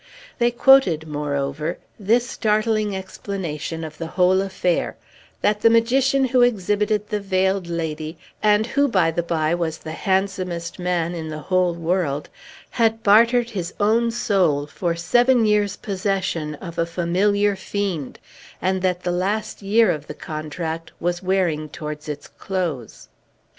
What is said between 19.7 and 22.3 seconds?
of the contract was wearing towards its